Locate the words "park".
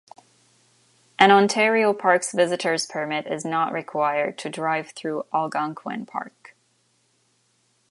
6.07-6.55